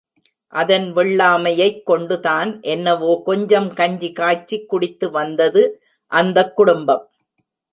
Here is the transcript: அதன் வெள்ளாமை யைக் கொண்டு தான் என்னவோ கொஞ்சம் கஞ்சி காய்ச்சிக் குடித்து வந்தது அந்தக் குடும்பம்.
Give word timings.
அதன் 0.53 0.93
வெள்ளாமை 0.93 1.51
யைக் 1.57 1.83
கொண்டு 1.83 2.19
தான் 2.19 2.61
என்னவோ 2.63 3.21
கொஞ்சம் 3.25 3.73
கஞ்சி 3.73 4.11
காய்ச்சிக் 4.11 4.69
குடித்து 4.69 5.11
வந்தது 5.11 5.63
அந்தக் 6.11 6.55
குடும்பம். 6.55 7.05